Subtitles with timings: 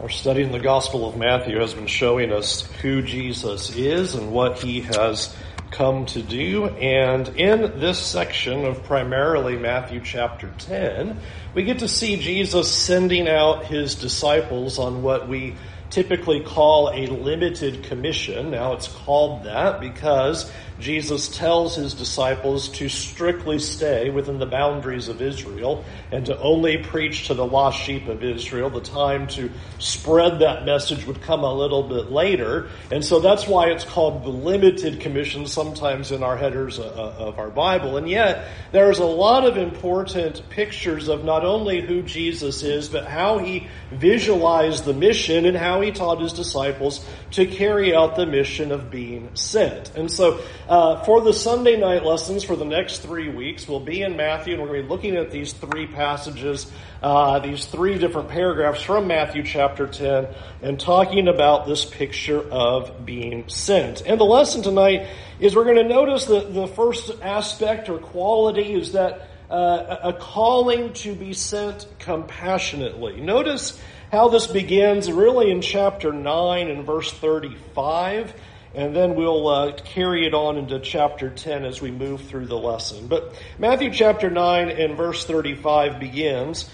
[0.00, 4.30] Our study in the Gospel of Matthew has been showing us who Jesus is and
[4.30, 5.34] what he has
[5.72, 6.66] come to do.
[6.66, 11.18] And in this section of primarily Matthew chapter 10,
[11.52, 15.56] we get to see Jesus sending out his disciples on what we
[15.90, 18.52] typically call a limited commission.
[18.52, 20.48] Now it's called that because
[20.78, 26.78] Jesus tells his disciples to strictly stay within the boundaries of Israel and to only
[26.78, 28.70] preach to the lost sheep of Israel.
[28.70, 32.68] The time to spread that message would come a little bit later.
[32.92, 37.24] And so that's why it's called the limited commission sometimes in our headers uh, uh,
[37.24, 37.96] of our Bible.
[37.96, 43.06] And yet there's a lot of important pictures of not only who Jesus is, but
[43.06, 48.26] how he visualized the mission and how he taught his disciples to carry out the
[48.26, 49.94] mission of being sent.
[49.96, 54.02] And so uh, for the Sunday night lessons for the next three weeks, we'll be
[54.02, 56.70] in Matthew, and we're going to be looking at these three passages,
[57.02, 60.28] uh, these three different paragraphs from Matthew chapter 10,
[60.60, 64.02] and talking about this picture of being sent.
[64.02, 65.08] And the lesson tonight
[65.40, 70.12] is we're going to notice that the first aspect or quality is that uh, a
[70.12, 73.20] calling to be sent compassionately.
[73.20, 73.80] Notice
[74.12, 78.34] how this begins really in chapter 9 and verse 35
[78.78, 82.56] and then we'll uh, carry it on into chapter 10 as we move through the
[82.56, 83.08] lesson.
[83.08, 86.70] But Matthew chapter 9 and verse 35 begins,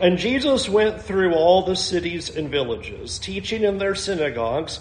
[0.00, 4.78] And Jesus went through all the cities and villages, teaching in their synagogues,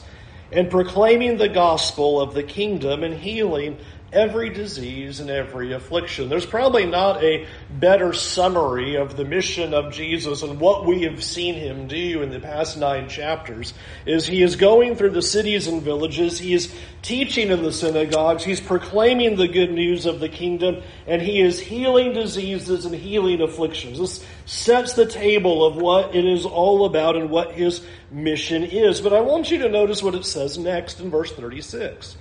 [0.52, 3.80] and proclaiming the gospel of the kingdom and healing
[4.14, 6.30] every disease and every affliction.
[6.30, 11.22] There's probably not a better summary of the mission of Jesus and what we have
[11.22, 13.74] seen him do in the past nine chapters
[14.06, 16.40] is he is going through the cities and villages.
[16.40, 18.46] He is teaching in the synagogues.
[18.46, 23.42] He's proclaiming the good news of the kingdom and he is healing diseases and healing
[23.42, 24.00] afflictions.
[24.00, 29.02] This sets the table of what it is all about and what his mission is.
[29.02, 32.16] But I want you to notice what it says next in verse 36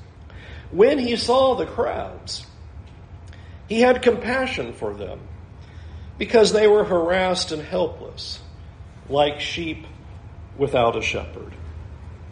[0.71, 2.47] when he saw the crowds,
[3.69, 5.21] he had compassion for them
[6.19, 8.41] because they were harassed and helpless,
[9.09, 9.87] like sheep
[10.57, 11.53] without a shepherd.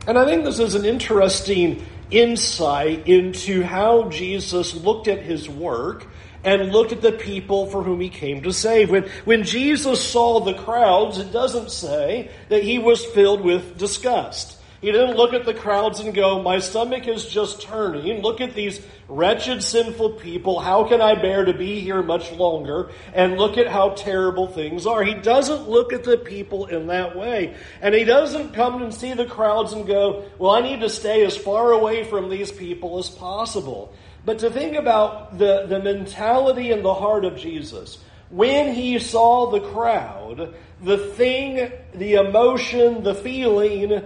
[0.07, 6.07] And I think this is an interesting insight into how Jesus looked at his work
[6.45, 8.91] and looked at the people for whom he came to save.
[8.91, 14.59] When, when Jesus saw the crowds, it doesn't say that he was filled with disgust.
[14.85, 18.21] He didn't look at the crowds and go, My stomach is just turning.
[18.21, 20.61] Look at these wretched, sinful people.
[20.61, 22.91] How can I bear to be here much longer?
[23.15, 25.03] And look at how terrible things are.
[25.03, 27.57] He doesn't look at the people in that way.
[27.81, 31.25] And he doesn't come and see the crowds and go, Well, I need to stay
[31.25, 33.91] as far away from these people as possible.
[34.27, 39.51] But to think about the, the mentality and the heart of Jesus, when he saw
[39.51, 44.03] the crowd, the thing, the emotion, the feeling,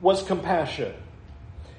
[0.00, 0.94] was compassion.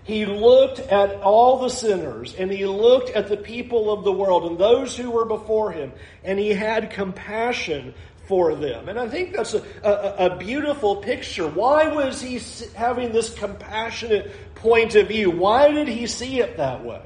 [0.03, 4.45] He looked at all the sinners and he looked at the people of the world
[4.45, 5.91] and those who were before him
[6.23, 7.95] and he had compassion
[8.27, 8.87] for them.
[8.87, 11.47] And I think that's a, a, a, beautiful picture.
[11.47, 12.39] Why was he
[12.75, 15.31] having this compassionate point of view?
[15.31, 17.01] Why did he see it that way?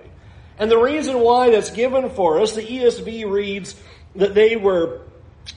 [0.57, 3.75] And the reason why that's given for us, the ESV reads
[4.15, 5.01] that they were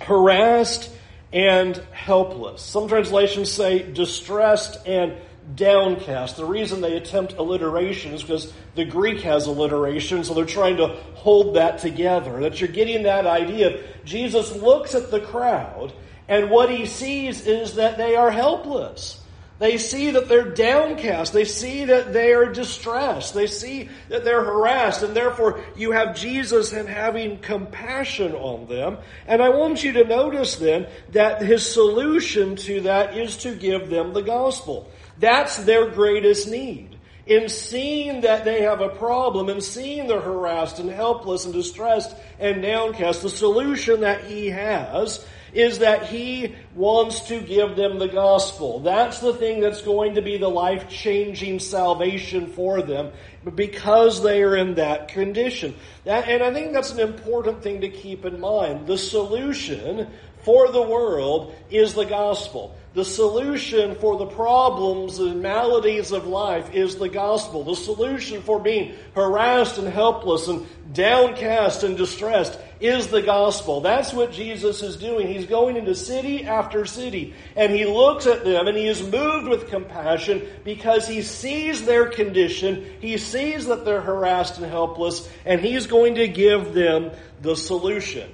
[0.01, 0.91] harassed
[1.33, 2.63] and helpless.
[2.63, 5.17] Some translations say distressed and
[5.55, 6.37] downcast.
[6.37, 10.89] The reason they attempt alliteration is because the Greek has alliteration, so they're trying to
[11.15, 12.41] hold that together.
[12.41, 13.83] That you're getting that idea.
[14.05, 15.93] Jesus looks at the crowd,
[16.29, 19.23] and what he sees is that they are helpless.
[19.63, 21.33] They see that they're downcast.
[21.33, 23.33] They see that they are distressed.
[23.33, 25.05] They see that they're harassed.
[25.05, 28.99] And therefore, you have Jesus and having compassion on them.
[29.25, 33.89] And I want you to notice then that his solution to that is to give
[33.89, 34.91] them the gospel.
[35.23, 36.99] That's their greatest need.
[37.27, 42.13] In seeing that they have a problem, in seeing they're harassed and helpless and distressed
[42.41, 48.09] and downcast, the solution that he has is that he wants to give them the
[48.09, 48.81] gospel.
[48.81, 53.13] That's the thing that's going to be the life changing salvation for them
[53.55, 55.77] because they are in that condition.
[56.05, 58.89] That, and I think that's an important thing to keep in mind.
[58.89, 60.11] The solution
[60.43, 62.77] for the world is the gospel.
[62.95, 67.65] The solution for the problems and maladies of life is the gospel.
[67.65, 73.81] The solution for being harassed and helpless and downcast and distressed is the gospel.
[73.81, 75.27] That's what Jesus is doing.
[75.27, 79.49] He's going into city after city and he looks at them and he is moved
[79.49, 82.85] with compassion because he sees their condition.
[83.01, 88.29] He sees that they're harassed and helpless and he's going to give them the solution.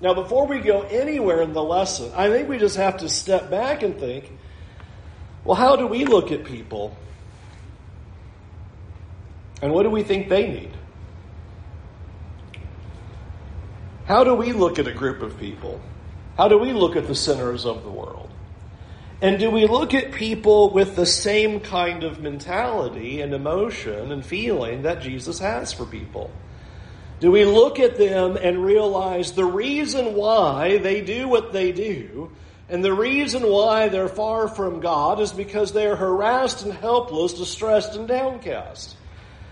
[0.00, 3.50] Now, before we go anywhere in the lesson, I think we just have to step
[3.50, 4.30] back and think
[5.44, 6.96] Well, how do we look at people?
[9.60, 10.70] And what do we think they need?
[14.06, 15.80] How do we look at a group of people?
[16.36, 18.30] How do we look at the sinners of the world?
[19.20, 24.24] And do we look at people with the same kind of mentality and emotion and
[24.24, 26.30] feeling that Jesus has for people?
[27.20, 32.30] Do we look at them and realize the reason why they do what they do
[32.68, 37.34] and the reason why they're far from God is because they are harassed and helpless,
[37.34, 38.96] distressed and downcast?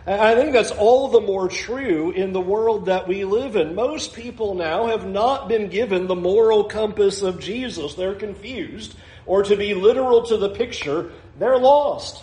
[0.07, 3.75] I think that's all the more true in the world that we live in.
[3.75, 7.95] Most people now have not been given the moral compass of Jesus.
[7.95, 8.95] They're confused.
[9.25, 11.11] Or to be literal to the picture,
[11.41, 12.23] they're lost.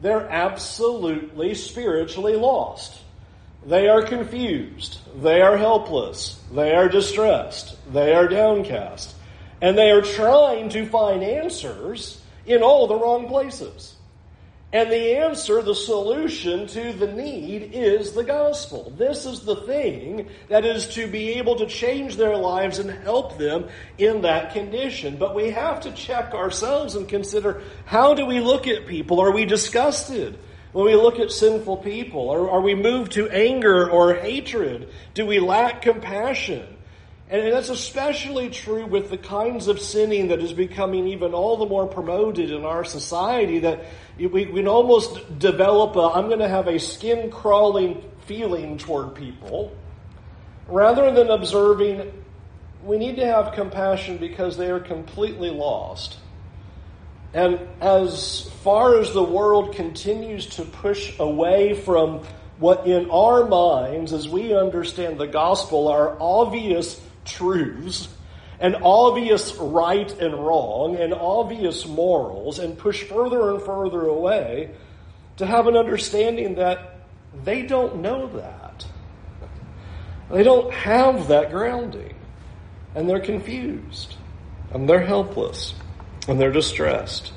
[0.00, 3.02] They're absolutely spiritually lost.
[3.68, 4.98] They are confused.
[5.20, 6.40] They are helpless.
[6.50, 7.76] They are distressed.
[7.92, 9.14] They are downcast.
[9.60, 13.94] And they are trying to find answers in all the wrong places.
[14.72, 18.90] And the answer, the solution to the need is the gospel.
[18.96, 23.36] This is the thing that is to be able to change their lives and help
[23.36, 23.68] them
[23.98, 25.18] in that condition.
[25.18, 29.20] But we have to check ourselves and consider how do we look at people?
[29.20, 30.38] Are we disgusted
[30.72, 32.30] when we look at sinful people?
[32.30, 34.88] Are, are we moved to anger or hatred?
[35.14, 36.66] Do we lack compassion?
[37.30, 41.66] And that's especially true with the kinds of sinning that is becoming even all the
[41.66, 43.84] more promoted in our society that
[44.18, 49.76] we can almost develop a, I'm going to have a skin crawling feeling toward people
[50.68, 52.12] rather than observing
[52.82, 56.16] we need to have compassion because they are completely lost.
[57.38, 62.24] And as far as the world continues to push away from
[62.58, 68.08] what in our minds, as we understand the gospel, are obvious truths
[68.58, 74.74] and obvious right and wrong and obvious morals and push further and further away
[75.36, 76.96] to have an understanding that
[77.44, 78.84] they don't know that.
[80.28, 82.16] They don't have that grounding.
[82.96, 84.16] And they're confused.
[84.72, 85.74] And they're helpless.
[86.28, 87.32] And they're distressed.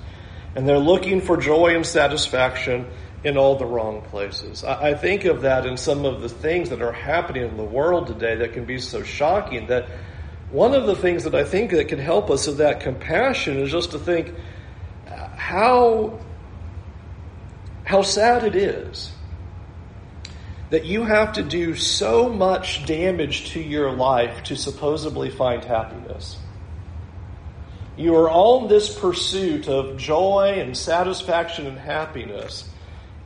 [0.55, 2.87] And they're looking for joy and satisfaction
[3.23, 4.63] in all the wrong places.
[4.63, 8.07] I, think of that in some of the things that are happening in the world
[8.07, 9.87] today that can be so shocking that
[10.51, 13.71] one of the things that I think that can help us of that compassion is
[13.71, 14.33] just to think
[15.05, 16.19] how
[17.83, 19.11] how sad it is
[20.69, 26.37] that you have to do so much damage to your life to supposedly find happiness.
[27.97, 32.69] You are on this pursuit of joy and satisfaction and happiness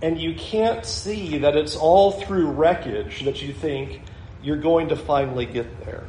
[0.02, 4.02] and you can't see that it's all through wreckage that you think
[4.44, 6.04] you're going to finally get there.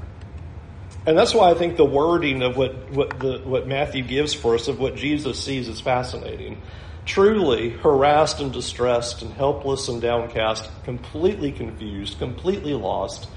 [1.06, 4.54] And that's why I think the wording of what, what, the, what Matthew gives for
[4.54, 6.60] us of what Jesus sees is fascinating.
[7.04, 13.28] Truly harassed and distressed and helpless and downcast, completely confused, completely lost.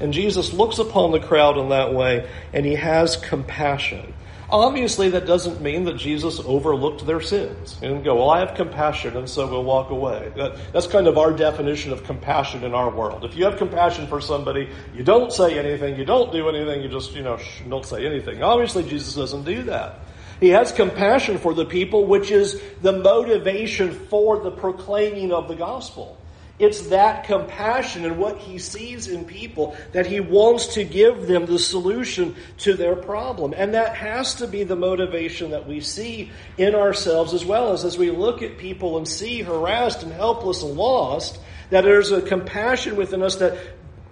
[0.00, 4.14] And Jesus looks upon the crowd in that way and he has compassion.
[4.50, 9.14] Obviously, that doesn't mean that Jesus overlooked their sins and go, well, I have compassion,
[9.14, 10.32] and so we'll walk away.
[10.36, 13.26] That, that's kind of our definition of compassion in our world.
[13.26, 16.88] If you have compassion for somebody, you don't say anything, you don't do anything, you
[16.88, 18.42] just, you know, sh- don't say anything.
[18.42, 20.00] Obviously, Jesus doesn't do that.
[20.40, 25.56] He has compassion for the people, which is the motivation for the proclaiming of the
[25.56, 26.16] gospel.
[26.58, 31.46] It's that compassion and what he sees in people that he wants to give them
[31.46, 33.54] the solution to their problem.
[33.56, 37.84] And that has to be the motivation that we see in ourselves as well as
[37.84, 41.38] as we look at people and see harassed and helpless and lost,
[41.70, 43.56] that there's a compassion within us that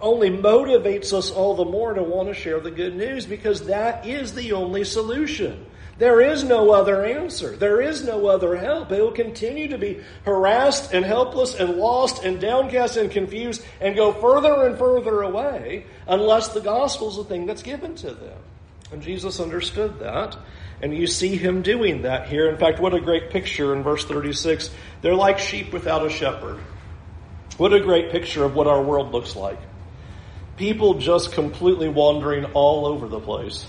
[0.00, 4.06] only motivates us all the more to want to share the good news because that
[4.06, 5.65] is the only solution.
[5.98, 7.56] There is no other answer.
[7.56, 8.90] There is no other help.
[8.90, 13.96] They will continue to be harassed and helpless and lost and downcast and confused and
[13.96, 18.38] go further and further away unless the gospel is the thing that's given to them.
[18.92, 20.36] And Jesus understood that.
[20.82, 22.50] And you see him doing that here.
[22.50, 24.70] In fact, what a great picture in verse 36.
[25.00, 26.58] They're like sheep without a shepherd.
[27.56, 29.58] What a great picture of what our world looks like.
[30.58, 33.66] People just completely wandering all over the place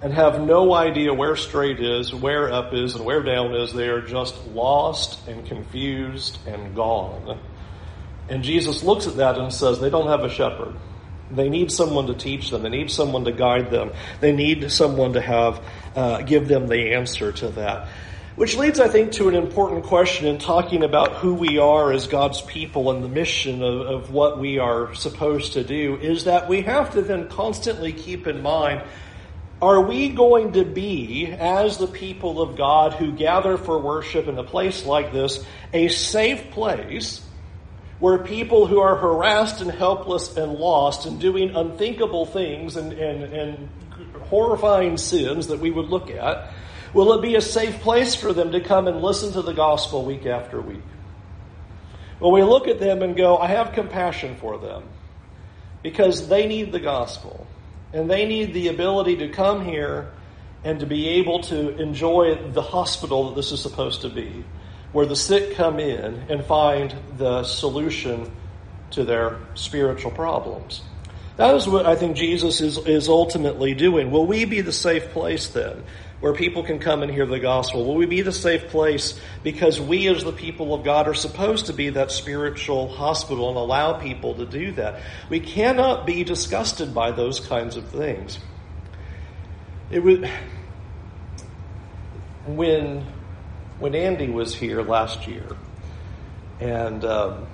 [0.00, 3.72] and have no idea where straight is, where up is, and where down is.
[3.72, 7.40] They are just lost and confused and gone.
[8.28, 10.76] And Jesus looks at that and says, they don't have a shepherd.
[11.30, 12.62] They need someone to teach them.
[12.62, 13.90] They need someone to guide them.
[14.20, 15.62] They need someone to have,
[15.96, 17.88] uh, give them the answer to that.
[18.36, 22.06] Which leads, I think, to an important question in talking about who we are as
[22.06, 26.48] God's people and the mission of, of what we are supposed to do is that
[26.48, 28.82] we have to then constantly keep in mind
[29.60, 34.38] Are we going to be, as the people of God who gather for worship in
[34.38, 37.20] a place like this, a safe place
[37.98, 43.24] where people who are harassed and helpless and lost and doing unthinkable things and, and,
[43.32, 43.68] and
[44.28, 46.52] horrifying sins that we would look at,
[46.94, 50.04] will it be a safe place for them to come and listen to the gospel
[50.04, 50.84] week after week?
[52.20, 54.84] Will we look at them and go, I have compassion for them
[55.82, 57.47] because they need the gospel
[57.92, 60.10] and they need the ability to come here
[60.64, 64.44] and to be able to enjoy the hospital that this is supposed to be
[64.92, 68.30] where the sick come in and find the solution
[68.90, 70.82] to their spiritual problems.
[71.36, 74.10] That is what I think Jesus is, is ultimately doing.
[74.10, 75.84] Will we be the safe place then,
[76.20, 77.84] where people can come and hear the gospel?
[77.84, 81.66] Will we be the safe place because we as the people of God are supposed
[81.66, 85.00] to be that spiritual hospital and allow people to do that?
[85.28, 88.38] We cannot be disgusted by those kinds of things.
[89.90, 90.28] It would,
[92.46, 93.06] when
[93.78, 95.46] when Andy was here last year
[96.58, 97.46] and um,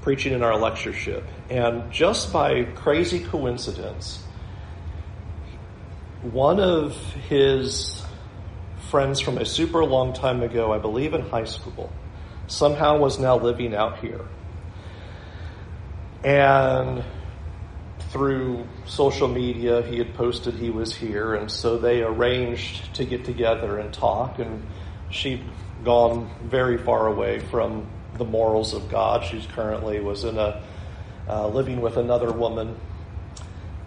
[0.00, 4.24] preaching in our lectureship, and just by crazy coincidence,
[6.22, 6.96] one of
[7.28, 8.02] his
[8.90, 11.92] friends from a super long time ago, I believe in high school,
[12.46, 14.24] somehow was now living out here.
[16.24, 17.02] And
[18.10, 23.24] through social media, he had posted he was here, and so they arranged to get
[23.24, 24.38] together and talk.
[24.38, 24.66] And
[25.10, 25.42] she'd
[25.82, 27.88] gone very far away from
[28.18, 29.24] the morals of God.
[29.24, 30.62] She's currently was in a
[31.28, 32.76] uh, living with another woman,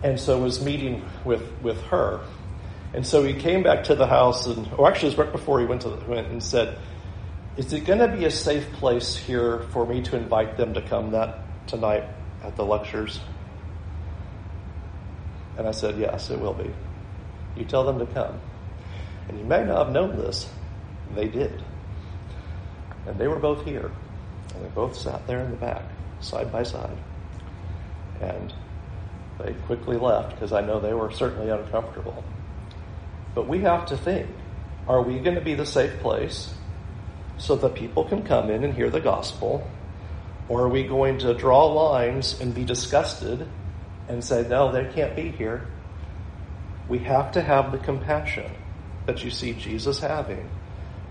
[0.06, 2.22] and so was meeting with with her.
[2.94, 5.60] And so he came back to the house, and or actually, it was right before
[5.60, 6.78] he went to the, went and said,
[7.58, 10.82] "Is it going to be a safe place here for me to invite them to
[10.82, 12.04] come that tonight
[12.44, 13.20] at the lectures?"
[15.58, 16.72] And I said, "Yes, it will be.
[17.58, 18.40] You tell them to come."
[19.28, 20.48] And you may not have known this,
[21.16, 21.64] they did.
[23.08, 23.92] And they were both here.
[24.54, 25.84] And they both sat there in the back,
[26.20, 26.98] side by side.
[28.22, 28.54] And
[29.40, 32.24] they quickly left because I know they were certainly uncomfortable.
[33.34, 34.30] But we have to think
[34.88, 36.54] are we going to be the safe place
[37.38, 39.68] so that people can come in and hear the gospel?
[40.48, 43.48] Or are we going to draw lines and be disgusted
[44.08, 45.68] and say, no, they can't be here?
[46.88, 48.52] We have to have the compassion
[49.08, 50.50] that you see Jesus having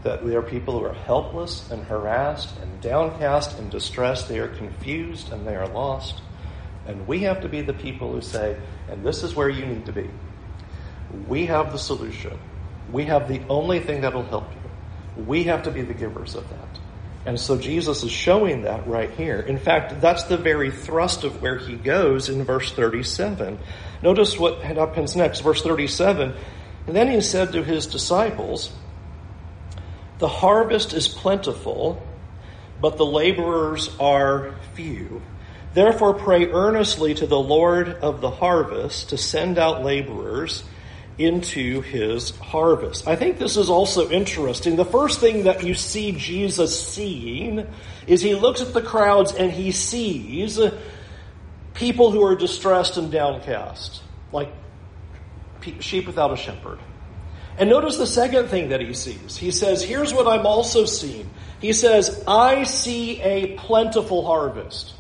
[0.05, 4.29] that there are people who are helpless and harassed and downcast and distressed.
[4.29, 6.21] They are confused and they are lost.
[6.87, 8.57] And we have to be the people who say,
[8.89, 10.11] and this is where you need to be.
[11.29, 12.39] We have the solution.
[12.93, 15.25] We have the only thing that will help you.
[15.25, 16.81] We have to be the givers of that.
[17.27, 19.41] And so Jesus is showing that right here.
[19.41, 23.59] In fact, that's the very thrust of where he goes in verse 37.
[24.03, 25.41] Notice what happens next.
[25.41, 26.35] Verse 37.
[26.87, 28.71] And then he said to his disciples,
[30.19, 32.01] the harvest is plentiful,
[32.81, 35.23] but the laborers are few.
[35.75, 40.63] Therefore, pray earnestly to the Lord of the harvest to send out laborers
[41.19, 43.07] into his harvest.
[43.09, 44.77] I think this is also interesting.
[44.77, 47.67] The first thing that you see Jesus seeing
[48.07, 50.61] is he looks at the crowds and he sees
[51.75, 54.03] people who are distressed and downcast,
[54.33, 54.53] like
[55.81, 56.79] sheep without a shepherd.
[57.59, 59.37] And notice the second thing that he sees.
[59.37, 61.31] He says, Here's what I'm also seeing.
[61.61, 64.95] He says, I see a plentiful harvest.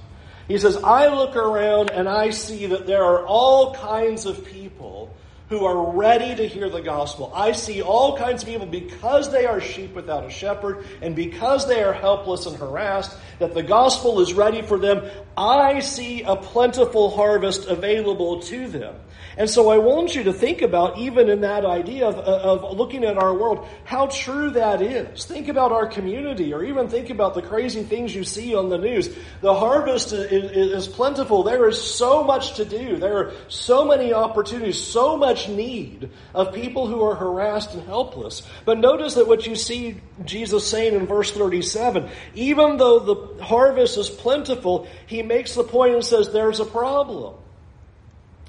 [0.48, 5.14] He says, I look around and I see that there are all kinds of people
[5.48, 7.30] who are ready to hear the gospel.
[7.34, 11.66] I see all kinds of people because they are sheep without a shepherd and because
[11.68, 15.08] they are helpless and harassed, that the gospel is ready for them.
[15.36, 18.94] I see a plentiful harvest available to them.
[19.36, 22.76] And so I want you to think about, even in that idea of, uh, of
[22.76, 25.24] looking at our world, how true that is.
[25.24, 28.78] Think about our community, or even think about the crazy things you see on the
[28.78, 29.14] news.
[29.40, 31.42] The harvest is, is plentiful.
[31.42, 32.96] There is so much to do.
[32.96, 38.42] There are so many opportunities, so much need of people who are harassed and helpless.
[38.64, 43.98] But notice that what you see Jesus saying in verse 37, even though the harvest
[43.98, 47.34] is plentiful, he makes the point and says there's a problem.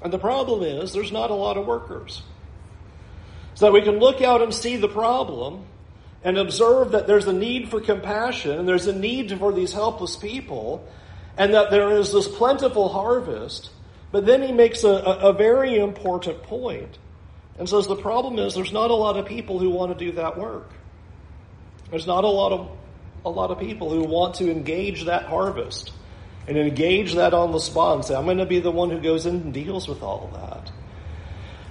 [0.02, 2.22] And the problem is there's not a lot of workers.
[3.54, 5.64] So that we can look out and see the problem
[6.22, 10.16] and observe that there's a need for compassion and there's a need for these helpless
[10.16, 10.86] people
[11.38, 13.70] and that there is this plentiful harvest.
[14.12, 16.98] But then he makes a, a, a very important point
[17.58, 20.12] and says the problem is there's not a lot of people who want to do
[20.12, 20.70] that work.
[21.90, 22.76] There's not a lot of
[23.24, 25.92] a lot of people who want to engage that harvest
[26.48, 29.00] and engage that on the spot and say, I'm going to be the one who
[29.00, 30.72] goes in and deals with all of that.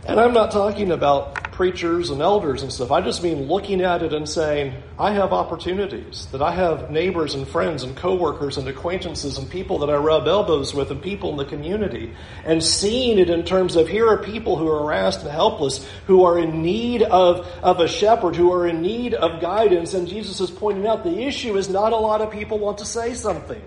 [0.08, 2.92] And I'm not talking about preachers and elders and stuff.
[2.92, 7.34] I just mean looking at it and saying, I have opportunities, that I have neighbors
[7.34, 11.32] and friends and coworkers and acquaintances and people that I rub elbows with and people
[11.32, 12.14] in the community.
[12.44, 16.26] And seeing it in terms of here are people who are harassed and helpless, who
[16.26, 19.96] are in need of, of a shepherd, who are in need of guidance.
[19.96, 22.86] And Jesus is pointing out the issue is not a lot of people want to
[22.86, 23.62] say something.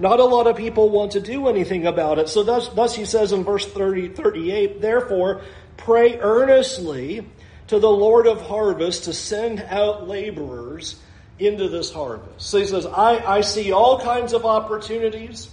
[0.00, 2.30] Not a lot of people want to do anything about it.
[2.30, 5.42] So thus, thus he says in verse 30, 38, therefore,
[5.76, 7.28] pray earnestly
[7.66, 10.98] to the Lord of harvest to send out laborers
[11.38, 12.48] into this harvest.
[12.48, 15.50] So he says, I, I see all kinds of opportunities.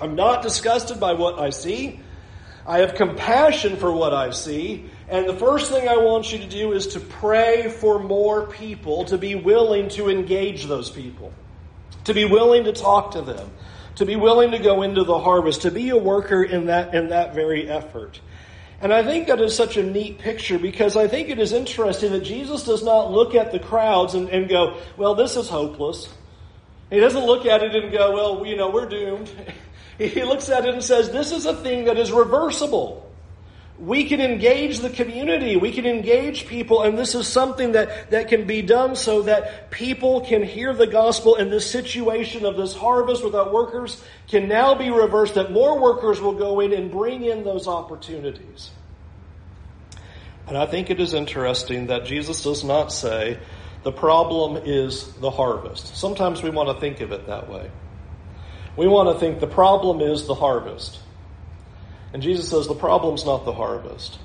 [0.00, 2.00] I'm not disgusted by what I see.
[2.66, 4.88] I have compassion for what I see.
[5.10, 9.04] And the first thing I want you to do is to pray for more people,
[9.06, 11.34] to be willing to engage those people
[12.08, 13.50] to be willing to talk to them,
[13.96, 17.10] to be willing to go into the harvest, to be a worker in that, in
[17.10, 18.18] that very effort.
[18.80, 22.12] And I think that is such a neat picture because I think it is interesting
[22.12, 26.08] that Jesus does not look at the crowds and, and go, well, this is hopeless.
[26.88, 29.30] He doesn't look at it and go, well, you know, we're doomed.
[29.98, 33.07] He looks at it and says, this is a thing that is reversible
[33.78, 38.28] we can engage the community, we can engage people, and this is something that, that
[38.28, 42.74] can be done so that people can hear the gospel and this situation of this
[42.74, 47.24] harvest without workers can now be reversed, that more workers will go in and bring
[47.24, 48.70] in those opportunities.
[50.48, 53.38] And I think it is interesting that Jesus does not say
[53.84, 55.96] the problem is the harvest.
[55.96, 57.70] Sometimes we want to think of it that way.
[58.76, 60.98] We want to think the problem is the harvest.
[62.12, 64.18] And Jesus says the problem's not the harvest.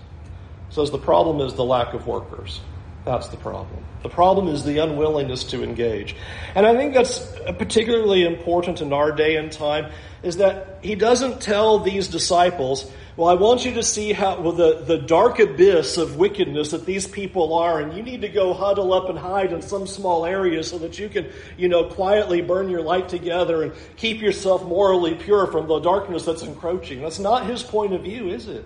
[0.69, 2.61] He says the problem is the lack of workers.
[3.05, 3.83] That's the problem.
[4.01, 6.15] The problem is the unwillingness to engage.
[6.55, 7.19] And I think that's
[7.57, 9.91] particularly important in our day and time
[10.23, 14.53] is that he doesn't tell these disciples, well, I want you to see how well,
[14.53, 18.53] the, the dark abyss of wickedness that these people are, and you need to go
[18.53, 22.41] huddle up and hide in some small area so that you can, you know, quietly
[22.41, 27.01] burn your light together and keep yourself morally pure from the darkness that's encroaching.
[27.01, 28.65] That's not his point of view, is it?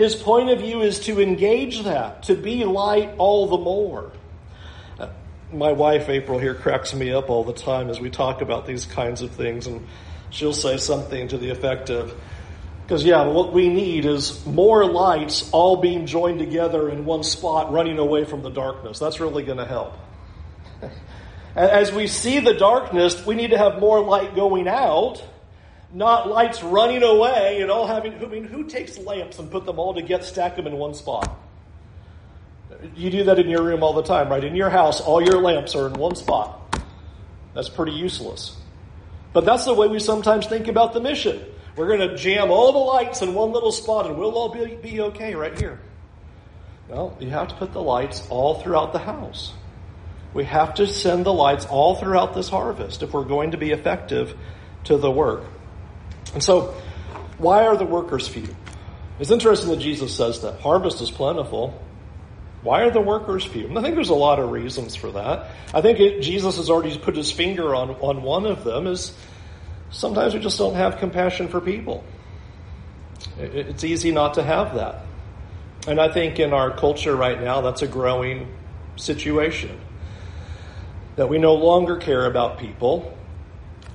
[0.00, 4.12] His point of view is to engage that, to be light all the more.
[5.52, 8.86] My wife, April, here cracks me up all the time as we talk about these
[8.86, 9.86] kinds of things, and
[10.30, 12.18] she'll say something to the effect of,
[12.82, 17.70] because, yeah, what we need is more lights all being joined together in one spot,
[17.70, 18.98] running away from the darkness.
[18.98, 19.98] That's really going to help.
[21.54, 25.22] As we see the darkness, we need to have more light going out,
[25.92, 28.14] not lights running away and all having.
[28.14, 31.38] I mean, who takes lamps and put them all together, stack them in one spot?
[32.94, 34.42] You do that in your room all the time, right?
[34.42, 36.84] In your house, all your lamps are in one spot.
[37.54, 38.56] That's pretty useless.
[39.32, 41.44] But that's the way we sometimes think about the mission.
[41.76, 44.76] We're going to jam all the lights in one little spot and we'll all be,
[44.76, 45.80] be okay right here.
[46.88, 49.52] Well, you have to put the lights all throughout the house.
[50.34, 53.70] We have to send the lights all throughout this harvest if we're going to be
[53.70, 54.36] effective
[54.84, 55.44] to the work.
[56.34, 56.74] And so,
[57.38, 58.54] why are the workers few?
[59.18, 61.78] It's interesting that Jesus says that harvest is plentiful.
[62.62, 63.66] Why are the workers few?
[63.66, 65.50] And I think there's a lot of reasons for that.
[65.72, 69.14] I think it, Jesus has already put his finger on, on one of them is
[69.90, 72.04] sometimes we just don't have compassion for people.
[73.38, 75.06] It, it's easy not to have that.
[75.86, 78.54] And I think in our culture right now, that's a growing
[78.96, 79.80] situation.
[81.16, 83.16] That we no longer care about people.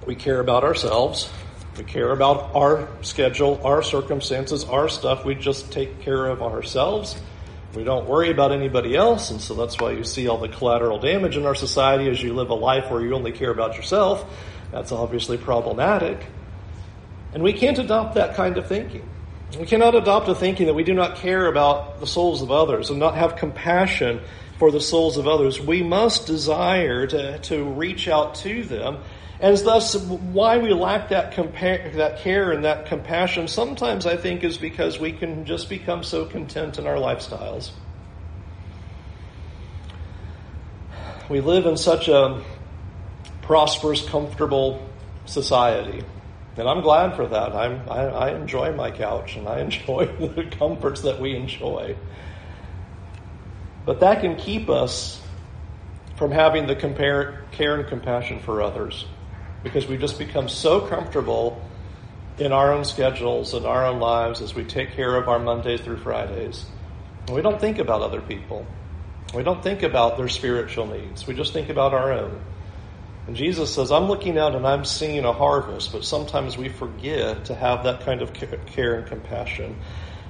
[0.05, 1.29] We care about ourselves.
[1.77, 5.25] We care about our schedule, our circumstances, our stuff.
[5.25, 7.19] We just take care of ourselves
[7.75, 10.97] we don't worry about anybody else, and so that's why you see all the collateral
[10.97, 14.25] damage in our society as you live a life where you only care about yourself.
[14.71, 16.25] That's obviously problematic.
[17.33, 19.07] And we can't adopt that kind of thinking.
[19.59, 22.89] We cannot adopt a thinking that we do not care about the souls of others
[22.89, 24.21] and not have compassion
[24.57, 25.59] for the souls of others.
[25.59, 28.99] We must desire to, to reach out to them
[29.39, 34.43] and thus, why we lack that, compa- that care and that compassion sometimes I think
[34.43, 37.71] is because we can just become so content in our lifestyles.
[41.29, 42.43] We live in such a
[43.41, 44.87] prosperous, comfortable
[45.25, 46.03] society.
[46.55, 47.53] And I'm glad for that.
[47.53, 51.97] I'm, I, I enjoy my couch and I enjoy the comforts that we enjoy.
[53.85, 55.21] But that can keep us
[56.15, 59.05] from having the compare, care and compassion for others
[59.65, 61.59] because we just become so comfortable
[62.37, 65.81] in our own schedules and our own lives as we take care of our Mondays
[65.81, 66.67] through Fridays.
[67.31, 68.63] we don't think about other people.
[69.33, 71.25] We don't think about their spiritual needs.
[71.25, 72.39] We just think about our own.
[73.25, 77.45] And Jesus says, I'm looking out and I'm seeing a harvest, but sometimes we forget
[77.45, 79.77] to have that kind of care and compassion.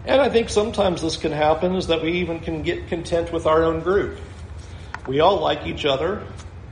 [0.06, 3.46] And I think sometimes this can happen is that we even can get content with
[3.46, 4.18] our own group.
[5.08, 6.26] We all like each other.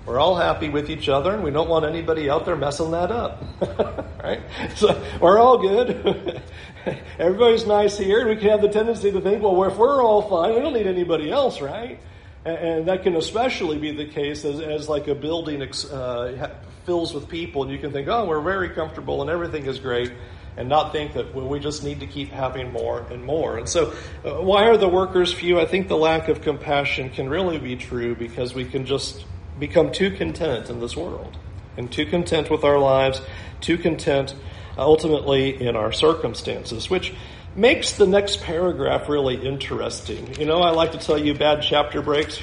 [0.06, 3.10] We're all happy with each other, and we don't want anybody out there messing that
[3.10, 3.42] up.
[4.24, 4.42] right?
[4.76, 6.42] So we're all good.
[7.20, 10.22] Everybody's nice here, and we can have the tendency to think, well, if we're all
[10.24, 12.00] fine, we don't need anybody else, right?
[12.44, 16.50] And, that can especially be the case as, as like a building uh,
[16.86, 20.12] fills with people, and you can think, oh, we're very comfortable and everything is great
[20.58, 23.58] and not think that well, we just need to keep having more and more.
[23.58, 25.60] And so, uh, why are the workers few?
[25.60, 29.26] I think the lack of compassion can really be true because we can just
[29.60, 31.38] become too content in this world
[31.78, 33.22] and too content with our lives,
[33.62, 34.36] too content
[34.78, 37.14] uh, ultimately in our circumstances, which
[37.56, 40.36] makes the next paragraph really interesting.
[40.40, 42.40] You know, I like to tell you bad chapter breaks.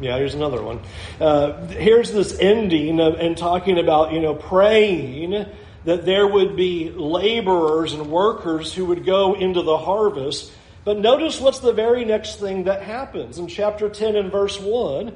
[0.00, 0.80] Yeah, here's another one.
[1.20, 5.46] Uh, here's this ending of, and talking about, you know, praying
[5.84, 10.52] that there would be laborers and workers who would go into the harvest.
[10.84, 13.38] But notice what's the very next thing that happens.
[13.38, 15.12] In chapter 10 and verse 1,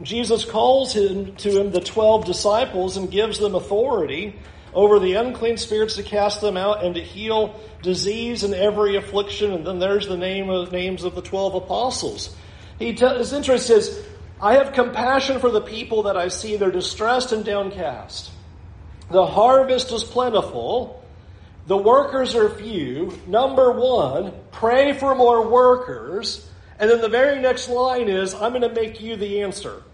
[0.00, 4.36] Jesus calls him to him the 12 disciples and gives them authority
[4.74, 9.52] over the unclean spirits to cast them out and to heal disease and every affliction.
[9.52, 12.34] And then there's the name of names of the 12 apostles.
[12.78, 14.02] He t- his interest is,
[14.40, 16.56] I have compassion for the people that I see.
[16.56, 18.30] They're distressed and downcast.
[19.10, 21.04] The harvest is plentiful.
[21.66, 23.16] The workers are few.
[23.26, 26.48] Number one, pray for more workers.
[26.82, 29.84] And then the very next line is, I'm going to make you the answer.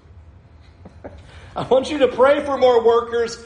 [1.56, 3.44] I want you to pray for more workers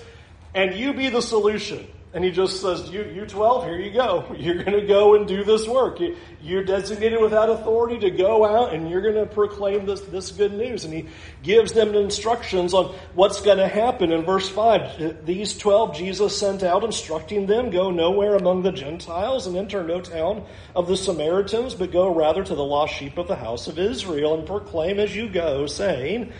[0.55, 1.88] and you be the solution.
[2.14, 4.35] And he just says, you, you 12, here you go.
[4.37, 5.98] You're going to go and do this work.
[5.98, 10.31] You, you're designated without authority to go out and you're going to proclaim this, this
[10.33, 10.85] good news.
[10.85, 11.07] And he
[11.42, 14.12] gives them instructions on what's going to happen.
[14.12, 18.72] In verse 5, uh, these 12 Jesus sent out, instructing them, Go nowhere among the
[18.72, 20.44] Gentiles and enter no town
[20.75, 24.35] of the Samaritans, but go rather to the lost sheep of the house of Israel
[24.35, 26.33] and proclaim as you go, saying,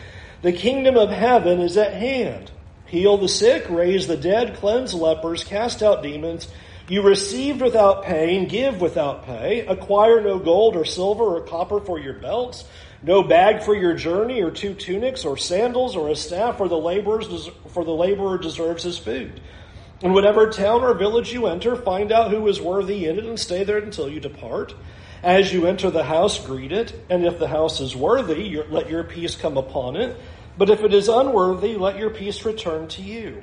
[0.43, 2.51] The kingdom of heaven is at hand
[2.93, 6.47] heal the sick, raise the dead, cleanse lepers, cast out demons.
[6.89, 11.99] You received without paying, give without pay, acquire no gold or silver or copper for
[11.99, 12.65] your belts,
[13.03, 16.77] no bag for your journey, or two tunics, or sandals, or a staff, for the
[16.77, 19.41] laborers for the laborer deserves his food.
[20.03, 23.41] In whatever town or village you enter, find out who is worthy in it, and
[23.41, 24.75] stay there until you depart.
[25.23, 29.05] As you enter the house, greet it, and if the house is worthy, let your
[29.05, 30.15] peace come upon it.
[30.63, 33.43] But if it is unworthy, let your peace return to you.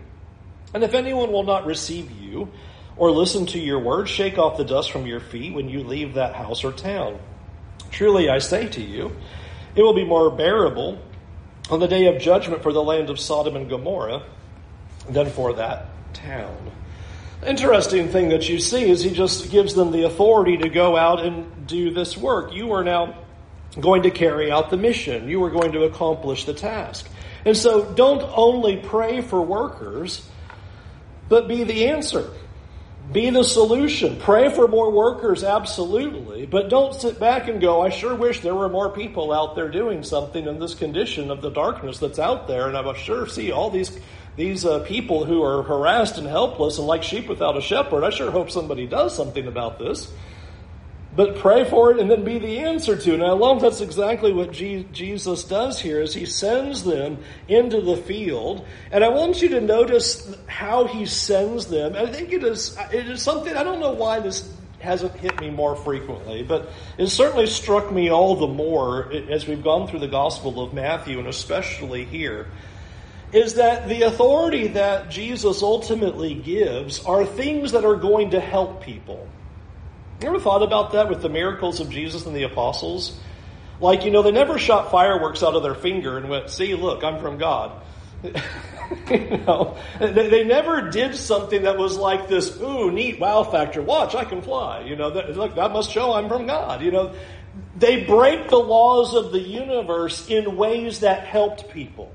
[0.74, 2.48] And if anyone will not receive you
[2.96, 6.14] or listen to your words, shake off the dust from your feet when you leave
[6.14, 7.20] that house or town.
[7.92, 9.14] Truly I say to you,
[9.76, 10.98] it will be more bearable
[11.70, 14.24] on the day of judgment for the land of Sodom and Gomorrah
[15.10, 16.72] than for that town.
[17.46, 21.20] Interesting thing that you see is he just gives them the authority to go out
[21.20, 22.54] and do this work.
[22.54, 23.14] You are now
[23.78, 25.30] going to carry out the mission.
[25.30, 27.10] You are going to accomplish the task.
[27.46, 30.28] And so don't only pray for workers,
[31.28, 32.30] but be the answer.
[33.12, 34.20] Be the solution.
[34.20, 36.46] Pray for more workers, absolutely.
[36.46, 39.70] But don't sit back and go, I sure wish there were more people out there
[39.70, 42.68] doing something in this condition of the darkness that's out there.
[42.68, 43.98] And I sure see all these,
[44.36, 48.04] these uh, people who are harassed and helpless and like sheep without a shepherd.
[48.04, 50.12] I sure hope somebody does something about this
[51.20, 53.16] but pray for it and then be the answer to it.
[53.16, 57.18] And I love that's exactly what Jesus does here is he sends them
[57.50, 58.66] into the field.
[58.90, 61.94] And I want you to notice how he sends them.
[61.94, 65.50] I think it is, it is something, I don't know why this hasn't hit me
[65.50, 70.08] more frequently, but it certainly struck me all the more as we've gone through the
[70.08, 72.48] Gospel of Matthew and especially here
[73.34, 78.82] is that the authority that Jesus ultimately gives are things that are going to help
[78.82, 79.28] people.
[80.22, 83.18] You ever thought about that with the miracles of Jesus and the apostles?
[83.80, 87.04] Like, you know, they never shot fireworks out of their finger and went, see, look,
[87.04, 87.82] I'm from God.
[88.24, 93.82] you know, they, they, never did something that was like this, ooh, neat wow factor.
[93.82, 94.82] Watch, I can fly.
[94.82, 96.82] You know, that, look, that must show I'm from God.
[96.82, 97.16] You know,
[97.78, 102.12] they break the laws of the universe in ways that helped people.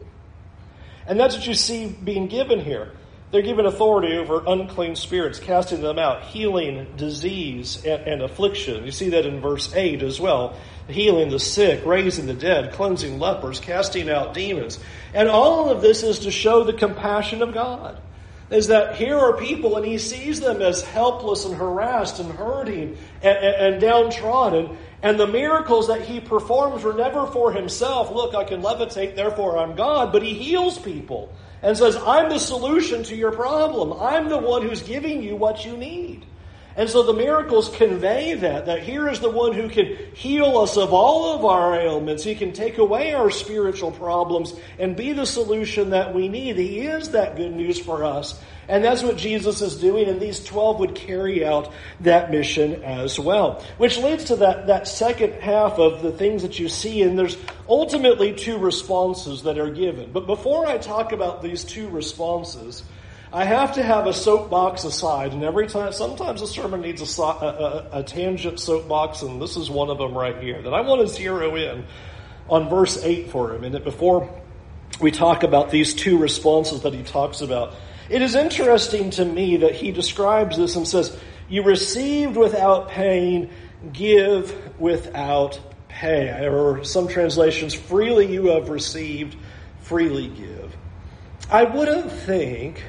[1.07, 2.93] And that's what you see being given here.
[3.35, 8.85] They're given authority over unclean spirits, casting them out, healing disease and, and, affliction.
[8.85, 10.57] You see that in verse 8 as well.
[10.87, 14.79] Healing the sick, raising the dead, cleansing lepers, casting out demons.
[15.13, 18.01] And all of this is to show the compassion of God.
[18.51, 22.97] Is that here are people and he sees them as helpless and harassed and hurting
[23.21, 24.79] and, and, and downtrodden.
[25.03, 28.13] And the miracles that he performs were never for himself.
[28.13, 30.13] Look, I can levitate, therefore I'm God.
[30.13, 33.99] But he heals people and says, I'm the solution to your problem.
[34.01, 36.27] I'm the one who's giving you what you need.
[36.77, 40.77] And so the miracles convey that, that here is the one who can heal us
[40.77, 42.23] of all of our ailments.
[42.23, 46.57] He can take away our spiritual problems and be the solution that we need.
[46.57, 48.39] He is that good news for us.
[48.69, 53.19] And that's what Jesus is doing, and these 12 would carry out that mission as
[53.19, 53.63] well.
[53.77, 57.37] Which leads to that, that second half of the things that you see, and there's
[57.69, 60.13] ultimately two responses that are given.
[60.13, 62.83] But before I talk about these two responses,
[63.35, 67.23] I have to have a soapbox aside, and every time, sometimes a sermon needs a,
[67.23, 71.01] a, a, tangent soapbox, and this is one of them right here, that I want
[71.01, 71.85] to zero in
[72.49, 74.31] on verse 8 for a minute before
[75.01, 77.75] we talk about these two responses that he talks about.
[78.09, 81.17] It is interesting to me that he describes this and says,
[81.49, 83.51] You received without pain,
[83.93, 86.47] give without pay.
[86.47, 89.37] Or some translations, freely you have received,
[89.81, 90.77] freely give.
[91.51, 92.83] I wouldn't think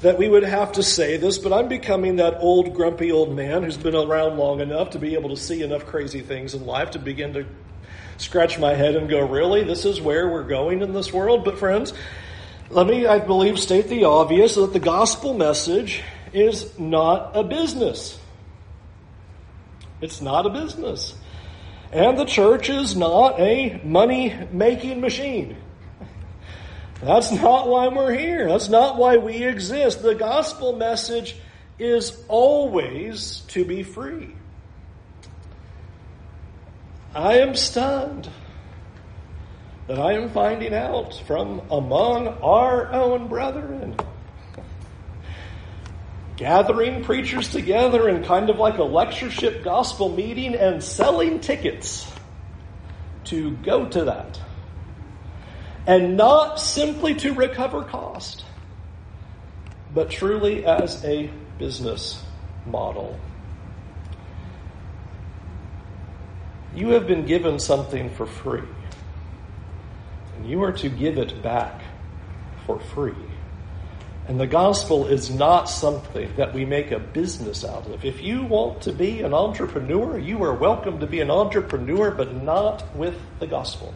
[0.00, 3.62] that we would have to say this, but I'm becoming that old, grumpy old man
[3.62, 6.92] who's been around long enough to be able to see enough crazy things in life
[6.92, 7.46] to begin to
[8.18, 9.64] scratch my head and go, really?
[9.64, 11.44] This is where we're going in this world?
[11.44, 11.92] But, friends,
[12.70, 18.18] let me, I believe, state the obvious that the gospel message is not a business.
[20.00, 21.14] It's not a business.
[21.92, 25.56] And the church is not a money making machine.
[27.02, 28.48] That's not why we're here.
[28.48, 30.02] That's not why we exist.
[30.02, 31.36] The gospel message
[31.78, 34.34] is always to be free.
[37.14, 38.28] I am stunned
[39.86, 43.96] that I am finding out from among our own brethren.
[46.36, 52.10] Gathering preachers together in kind of like a lectureship gospel meeting and selling tickets
[53.24, 54.40] to go to that
[55.86, 58.44] and not simply to recover cost,
[59.92, 62.22] but truly as a business
[62.66, 63.18] model.
[66.74, 68.62] You have been given something for free,
[70.46, 71.82] you are to give it back
[72.66, 73.14] for free.
[74.26, 78.04] And the gospel is not something that we make a business out of.
[78.04, 82.42] If you want to be an entrepreneur, you are welcome to be an entrepreneur, but
[82.42, 83.92] not with the gospel.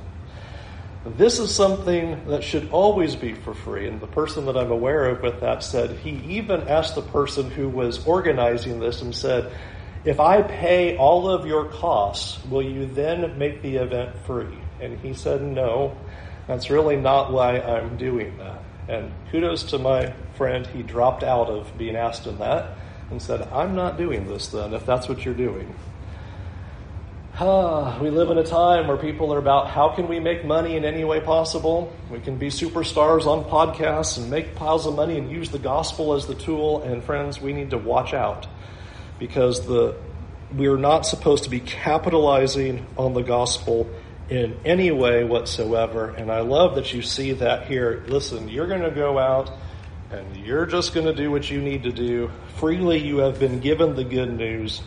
[1.07, 3.89] This is something that should always be for free.
[3.89, 7.51] And the person that I'm aware of with that said, he even asked the person
[7.51, 9.51] who was organizing this and said,
[10.05, 14.59] if I pay all of your costs, will you then make the event free?
[14.81, 15.97] And he said, no,
[16.49, 18.63] that's really not why I'm doing that.
[18.89, 22.77] And kudos to my friend, he dropped out of being asked in that
[23.11, 25.75] and said, I'm not doing this then, if that's what you're doing.
[27.41, 30.75] Ah, we live in a time where people are about how can we make money
[30.75, 31.93] in any way possible.
[32.11, 36.15] We can be superstars on podcasts and make piles of money and use the gospel
[36.15, 36.83] as the tool.
[36.83, 38.49] And friends, we need to watch out
[39.21, 39.95] because the
[40.57, 43.89] we are not supposed to be capitalizing on the gospel
[44.29, 46.11] in any way whatsoever.
[46.11, 48.05] And I love that you see that here.
[48.09, 49.51] Listen, you're going to go out
[50.11, 52.31] and you're just going to do what you need to do.
[52.57, 54.83] Freely you have been given the good news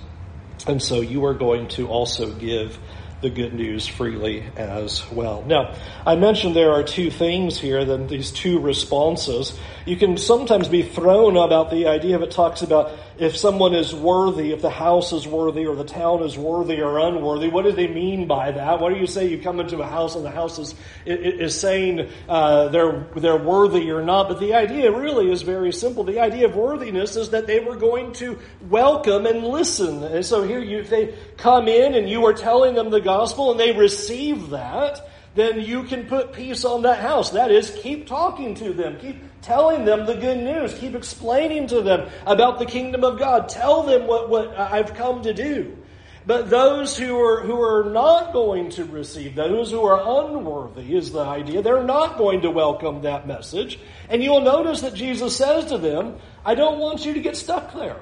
[0.68, 2.78] and so you are going to also give
[3.22, 5.44] the good news freely as well.
[5.44, 9.58] Now, I mentioned there are two things here, then these two responses.
[9.86, 13.94] You can sometimes be thrown about the idea of it talks about if someone is
[13.94, 17.50] worthy, if the house is worthy or the town is worthy or unworthy.
[17.50, 18.80] What do they mean by that?
[18.80, 20.74] What do you say you come into a house and the house is,
[21.06, 24.28] is saying uh, they're, they're worthy or not?
[24.28, 26.04] But the idea really is very simple.
[26.04, 30.04] The idea of worthiness is that they were going to welcome and listen.
[30.04, 33.60] And so here you, they come in and you are telling them the gospel and
[33.60, 37.32] they receive that, then you can put peace on that house.
[37.32, 39.00] That is, keep talking to them.
[39.00, 40.74] Keep telling them the good news.
[40.74, 43.50] Keep explaining to them about the kingdom of God.
[43.50, 45.78] Tell them what, what I've come to do.
[46.26, 51.12] But those who are, who are not going to receive, those who are unworthy is
[51.12, 51.62] the idea.
[51.62, 53.80] They're not going to welcome that message.
[54.08, 57.74] And you'll notice that Jesus says to them, I don't want you to get stuck
[57.74, 58.00] there.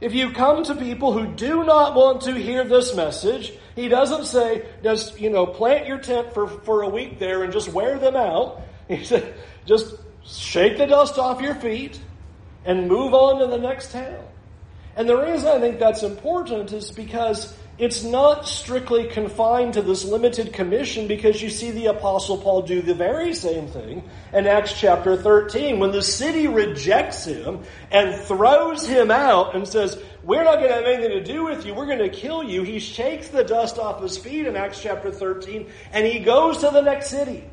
[0.00, 4.26] If you come to people who do not want to hear this message, he doesn't
[4.26, 7.98] say, just, you know, plant your tent for, for a week there and just wear
[7.98, 8.62] them out.
[8.88, 9.34] He said,
[9.66, 12.00] just shake the dust off your feet
[12.64, 14.24] and move on to the next town.
[14.96, 20.04] And the reason I think that's important is because it's not strictly confined to this
[20.04, 24.78] limited commission because you see the apostle Paul do the very same thing in Acts
[24.78, 27.62] chapter 13 when the city rejects him
[27.92, 31.64] and throws him out and says, we're not going to have anything to do with
[31.64, 31.72] you.
[31.72, 32.64] We're going to kill you.
[32.64, 36.70] He shakes the dust off his feet in Acts chapter 13 and he goes to
[36.70, 37.44] the next city.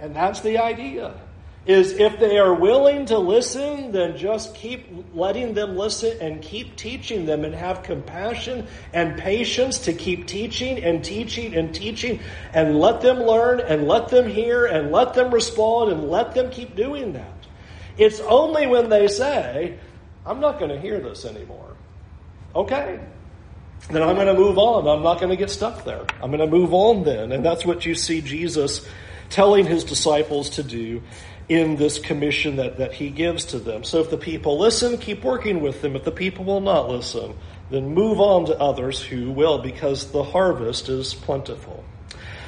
[0.00, 1.14] And that's the idea.
[1.64, 6.76] Is if they are willing to listen, then just keep letting them listen and keep
[6.76, 12.18] teaching them and have compassion and patience to keep teaching and teaching and teaching
[12.52, 16.50] and let them learn and let them hear and let them respond and let them
[16.50, 17.46] keep doing that.
[17.96, 19.78] It's only when they say,
[20.26, 21.76] I'm not going to hear this anymore.
[22.56, 22.98] Okay.
[23.88, 24.88] Then I'm going to move on.
[24.88, 26.04] I'm not going to get stuck there.
[26.20, 27.32] I'm going to move on then.
[27.32, 28.86] And that's what you see Jesus
[29.28, 31.02] telling his disciples to do
[31.52, 33.84] in this commission that, that he gives to them.
[33.84, 35.94] So if the people listen, keep working with them.
[35.96, 37.36] If the people will not listen,
[37.70, 41.84] then move on to others who will, because the harvest is plentiful.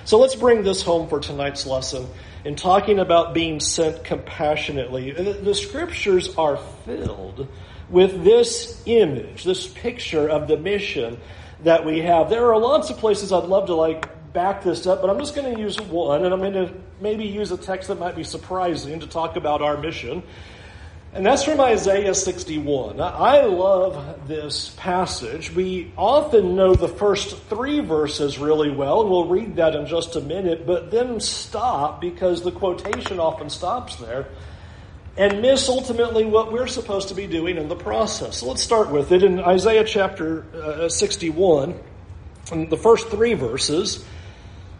[0.06, 2.06] So let's bring this home for tonight's lesson
[2.46, 5.10] in talking about being sent compassionately.
[5.12, 7.48] The scriptures are filled
[7.90, 11.20] with this image, this picture of the mission
[11.62, 12.30] that we have.
[12.30, 15.36] There are lots of places I'd love to like back this up, but I'm just
[15.36, 18.24] going to use one, and I'm going to maybe use a text that might be
[18.24, 20.24] surprising to talk about our mission.
[21.14, 23.00] And that's from Isaiah 61.
[23.00, 25.52] I love this passage.
[25.52, 30.16] We often know the first three verses really well, and we'll read that in just
[30.16, 34.26] a minute, but then stop because the quotation often stops there
[35.16, 38.38] and miss ultimately what we're supposed to be doing in the process.
[38.38, 41.78] So let's start with it in Isaiah chapter uh, 61,
[42.50, 44.04] in the first three verses.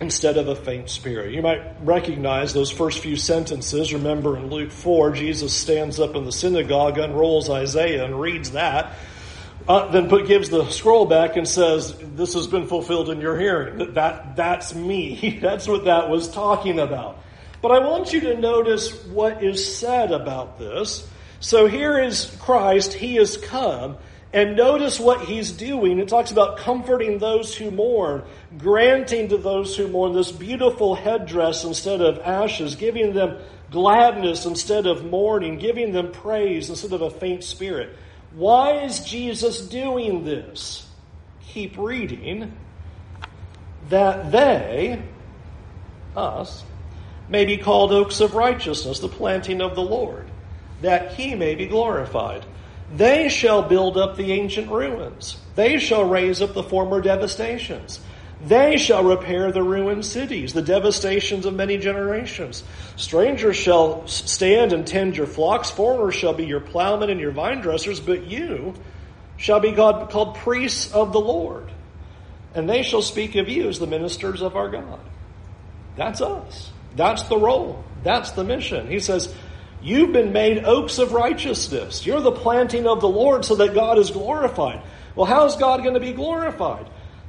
[0.00, 1.32] instead of a faint spirit.
[1.32, 3.92] You might recognize those first few sentences.
[3.92, 8.94] Remember in Luke 4, Jesus stands up in the synagogue, unrolls Isaiah, and reads that.
[9.66, 13.38] Uh, then put, gives the scroll back and says, This has been fulfilled in your
[13.38, 13.78] hearing.
[13.78, 15.38] That, that, that's me.
[15.42, 17.18] that's what that was talking about.
[17.60, 21.06] But I want you to notice what is said about this.
[21.40, 22.92] So here is Christ.
[22.92, 23.98] He has come.
[24.32, 25.98] And notice what he's doing.
[25.98, 28.24] It talks about comforting those who mourn,
[28.58, 33.38] granting to those who mourn this beautiful headdress instead of ashes, giving them
[33.70, 37.96] gladness instead of mourning, giving them praise instead of a faint spirit.
[38.34, 40.86] Why is Jesus doing this?
[41.48, 42.52] Keep reading.
[43.88, 45.02] That they,
[46.14, 46.64] us,
[47.30, 50.26] may be called oaks of righteousness, the planting of the Lord,
[50.82, 52.44] that he may be glorified.
[52.94, 55.36] They shall build up the ancient ruins.
[55.54, 58.00] They shall raise up the former devastations.
[58.44, 62.62] They shall repair the ruined cities, the devastations of many generations.
[62.96, 65.70] Strangers shall stand and tend your flocks.
[65.70, 68.74] Foreigners shall be your plowmen and your vine dressers, but you
[69.36, 71.70] shall be God, called priests of the Lord.
[72.54, 75.00] And they shall speak of you as the ministers of our God.
[75.96, 76.70] That's us.
[76.94, 77.84] That's the role.
[78.04, 78.88] That's the mission.
[78.88, 79.34] He says,
[79.80, 82.04] You've been made oaks of righteousness.
[82.04, 84.82] You're the planting of the Lord so that God is glorified.
[85.14, 86.86] Well, how is God going to be glorified?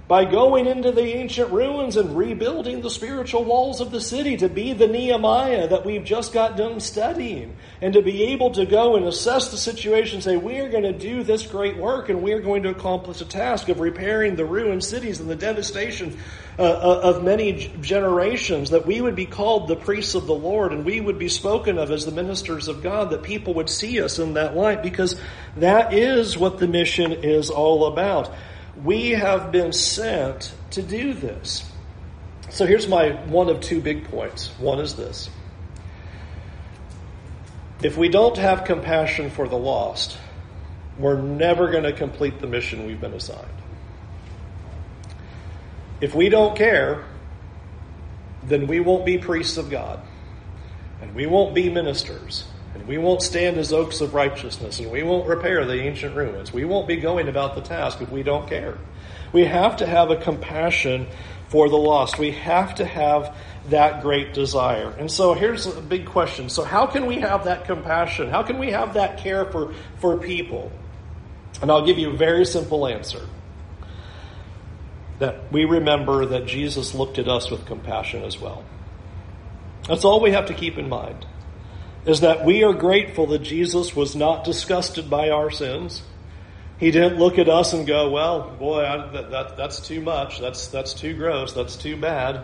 [0.07, 4.49] By going into the ancient ruins and rebuilding the spiritual walls of the city to
[4.49, 7.55] be the Nehemiah that we've just got done studying.
[7.79, 10.83] And to be able to go and assess the situation and say, we are going
[10.83, 14.35] to do this great work and we are going to accomplish a task of repairing
[14.35, 16.17] the ruined cities and the devastation
[16.59, 20.73] uh, uh, of many generations, that we would be called the priests of the Lord
[20.73, 24.01] and we would be spoken of as the ministers of God, that people would see
[24.01, 25.17] us in that light because
[25.55, 28.33] that is what the mission is all about.
[28.83, 31.63] We have been sent to do this.
[32.49, 34.49] So here's my one of two big points.
[34.59, 35.29] One is this.
[37.81, 40.17] If we don't have compassion for the lost,
[40.97, 43.58] we're never going to complete the mission we've been assigned.
[46.01, 47.03] If we don't care,
[48.43, 49.99] then we won't be priests of God,
[51.01, 55.03] and we won't be ministers, and we won't stand as oaks of righteousness, and we
[55.03, 56.53] won't repair the ancient ruins.
[56.53, 58.77] We won't be going about the task if we don't care.
[59.33, 61.07] We have to have a compassion
[61.49, 62.17] for the lost.
[62.17, 63.35] We have to have
[63.69, 64.91] that great desire.
[64.97, 66.49] And so here's a big question.
[66.49, 68.29] So how can we have that compassion?
[68.29, 70.71] How can we have that care for, for people?
[71.61, 73.21] And I'll give you a very simple answer
[75.19, 78.63] that we remember that Jesus looked at us with compassion as well.
[79.87, 81.25] That's all we have to keep in mind.
[82.05, 86.01] Is that we are grateful that Jesus was not disgusted by our sins.
[86.77, 90.39] He didn't look at us and go, "Well, boy, I, that, that, that's too much.
[90.39, 91.53] That's that's too gross.
[91.53, 92.41] That's too bad."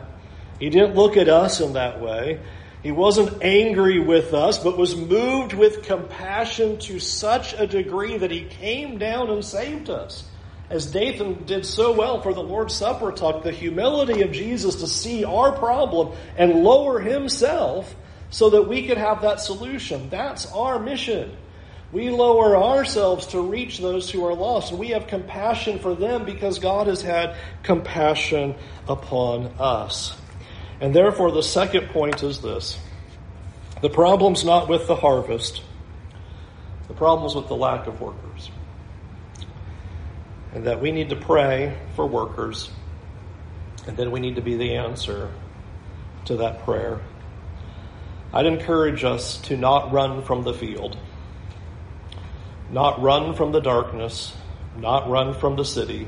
[0.60, 2.40] He didn't look at us in that way.
[2.84, 8.32] He wasn't angry with us, but was moved with compassion to such a degree that
[8.32, 10.24] he came down and saved us.
[10.70, 14.88] As Dathan did so well for the Lord's Supper talk, the humility of Jesus to
[14.88, 17.96] see our problem and lower himself
[18.32, 20.10] so that we could have that solution.
[20.10, 21.36] That's our mission.
[21.92, 26.26] We lower ourselves to reach those who are lost, and we have compassion for them
[26.26, 28.56] because God has had compassion
[28.88, 30.18] upon us.
[30.82, 32.78] And therefore, the second point is this
[33.82, 35.62] the problem's not with the harvest,
[36.88, 38.50] the problem's with the lack of workers.
[40.56, 42.72] And that we need to pray for workers,
[43.86, 45.32] and then we need to be the answer
[46.26, 47.02] to that prayer.
[48.34, 50.98] I'd encourage us to not run from the field
[52.70, 54.34] not run from the darkness,
[54.78, 56.08] not run from the city,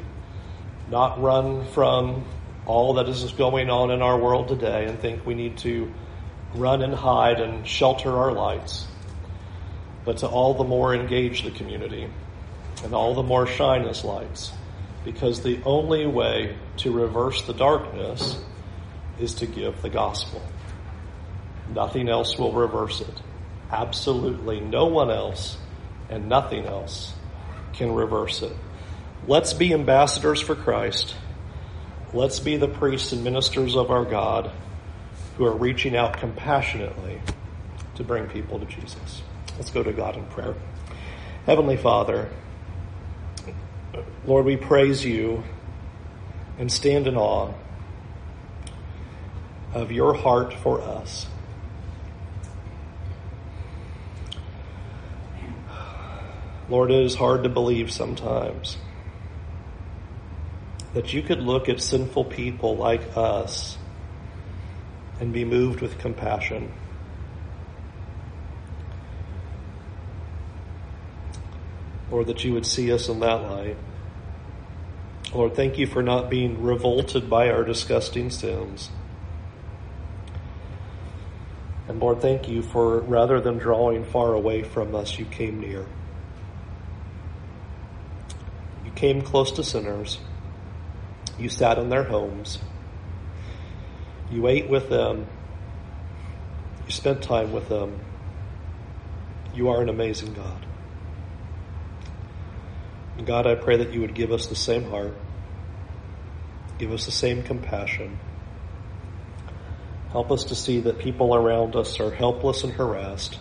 [0.89, 2.25] not run from
[2.65, 5.91] all that is going on in our world today and think we need to
[6.55, 8.87] run and hide and shelter our lights,
[10.03, 12.09] but to all the more engage the community
[12.83, 14.51] and all the more shine as lights.
[15.03, 18.39] Because the only way to reverse the darkness
[19.19, 20.41] is to give the gospel.
[21.73, 23.21] Nothing else will reverse it.
[23.71, 25.57] Absolutely no one else
[26.09, 27.13] and nothing else
[27.73, 28.53] can reverse it.
[29.27, 31.15] Let's be ambassadors for Christ.
[32.13, 34.51] Let's be the priests and ministers of our God
[35.37, 37.21] who are reaching out compassionately
[37.95, 39.21] to bring people to Jesus.
[39.57, 40.55] Let's go to God in prayer.
[41.45, 42.29] Heavenly Father,
[44.27, 45.41] Lord, we praise you
[46.59, 47.53] and stand in awe
[49.73, 51.27] of your heart for us.
[56.67, 58.75] Lord, it is hard to believe sometimes
[60.93, 63.77] that you could look at sinful people like us
[65.21, 66.73] and be moved with compassion.
[72.11, 73.77] Lord, that you would see us in that light.
[75.33, 78.89] Lord, thank you for not being revolted by our disgusting sins.
[81.87, 85.85] And Lord, thank you for rather than drawing far away from us, you came near.
[88.85, 90.19] You came close to sinners.
[91.39, 92.59] You sat in their homes.
[94.31, 95.27] You ate with them.
[96.85, 97.99] You spent time with them.
[99.53, 100.66] You are an amazing God.
[103.25, 105.15] God, I pray that you would give us the same heart,
[106.77, 108.19] give us the same compassion.
[110.11, 113.39] Help us to see that people around us are helpless and harassed,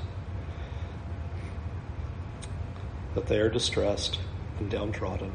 [3.15, 4.19] that they are distressed
[4.59, 5.33] and downtrodden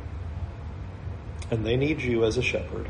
[1.51, 2.89] and they need you as a shepherd.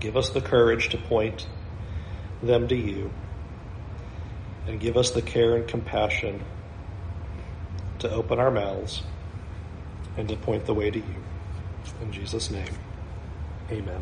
[0.00, 1.46] Give us the courage to point
[2.42, 3.12] them to you,
[4.66, 6.42] and give us the care and compassion
[8.00, 9.02] to open our mouths
[10.16, 11.14] and to point the way to you.
[12.00, 12.74] In Jesus' name,
[13.70, 14.00] amen.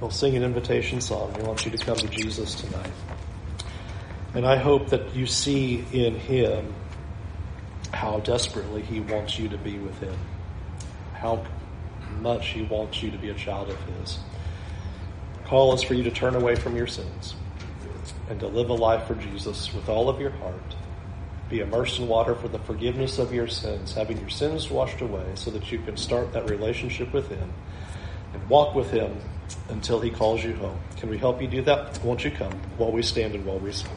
[0.00, 1.34] We'll sing an invitation song.
[1.34, 2.92] We want you to come to Jesus tonight.
[4.34, 6.74] And I hope that you see in him
[7.92, 10.16] how desperately he wants you to be with him
[11.18, 11.44] how
[12.20, 14.18] much He wants you to be a child of His.
[15.42, 17.34] The call is for you to turn away from your sins
[18.28, 20.76] and to live a life for Jesus with all of your heart.
[21.48, 25.24] Be immersed in water for the forgiveness of your sins, having your sins washed away
[25.34, 27.52] so that you can start that relationship with Him
[28.34, 29.16] and walk with Him
[29.70, 30.78] until He calls you home.
[30.96, 32.02] Can we help you do that?
[32.04, 33.90] Won't you come while we stand and while we sing?